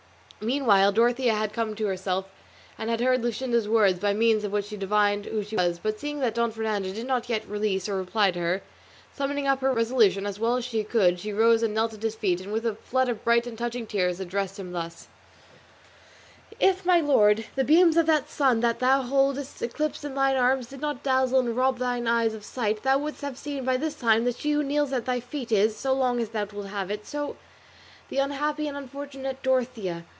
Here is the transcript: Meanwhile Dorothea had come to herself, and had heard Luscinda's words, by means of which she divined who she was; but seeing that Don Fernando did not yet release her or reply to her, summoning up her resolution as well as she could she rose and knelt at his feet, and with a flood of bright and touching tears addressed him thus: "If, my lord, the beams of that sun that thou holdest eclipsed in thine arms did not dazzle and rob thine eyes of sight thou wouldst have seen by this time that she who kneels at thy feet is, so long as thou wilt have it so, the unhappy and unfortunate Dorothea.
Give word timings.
Meanwhile 0.43 0.93
Dorothea 0.93 1.35
had 1.35 1.53
come 1.53 1.75
to 1.75 1.85
herself, 1.85 2.25
and 2.75 2.89
had 2.89 2.99
heard 2.99 3.21
Luscinda's 3.21 3.69
words, 3.69 3.99
by 3.99 4.11
means 4.15 4.43
of 4.43 4.51
which 4.51 4.65
she 4.65 4.75
divined 4.75 5.25
who 5.27 5.43
she 5.43 5.55
was; 5.55 5.77
but 5.77 5.99
seeing 5.99 6.19
that 6.21 6.33
Don 6.33 6.49
Fernando 6.49 6.91
did 6.91 7.05
not 7.05 7.29
yet 7.29 7.47
release 7.47 7.85
her 7.85 7.93
or 7.93 7.97
reply 7.99 8.31
to 8.31 8.39
her, 8.39 8.61
summoning 9.13 9.45
up 9.45 9.59
her 9.61 9.71
resolution 9.71 10.25
as 10.25 10.39
well 10.39 10.55
as 10.57 10.65
she 10.65 10.83
could 10.83 11.19
she 11.19 11.31
rose 11.31 11.61
and 11.61 11.75
knelt 11.75 11.93
at 11.93 12.01
his 12.01 12.15
feet, 12.15 12.41
and 12.41 12.51
with 12.51 12.65
a 12.65 12.73
flood 12.73 13.07
of 13.07 13.23
bright 13.23 13.45
and 13.45 13.55
touching 13.55 13.85
tears 13.85 14.19
addressed 14.19 14.57
him 14.57 14.71
thus: 14.71 15.09
"If, 16.59 16.87
my 16.87 16.99
lord, 16.99 17.45
the 17.53 17.63
beams 17.63 17.95
of 17.95 18.07
that 18.07 18.27
sun 18.27 18.61
that 18.61 18.79
thou 18.79 19.03
holdest 19.03 19.61
eclipsed 19.61 20.03
in 20.03 20.15
thine 20.15 20.37
arms 20.37 20.65
did 20.65 20.81
not 20.81 21.03
dazzle 21.03 21.39
and 21.41 21.55
rob 21.55 21.77
thine 21.77 22.07
eyes 22.07 22.33
of 22.33 22.43
sight 22.43 22.81
thou 22.81 22.97
wouldst 22.97 23.21
have 23.21 23.37
seen 23.37 23.63
by 23.63 23.77
this 23.77 23.93
time 23.93 24.25
that 24.25 24.37
she 24.37 24.53
who 24.53 24.63
kneels 24.63 24.91
at 24.91 25.05
thy 25.05 25.19
feet 25.19 25.51
is, 25.51 25.77
so 25.77 25.93
long 25.93 26.19
as 26.19 26.29
thou 26.29 26.45
wilt 26.45 26.69
have 26.69 26.89
it 26.89 27.05
so, 27.05 27.37
the 28.09 28.17
unhappy 28.17 28.67
and 28.67 28.75
unfortunate 28.75 29.43
Dorothea. 29.43 30.03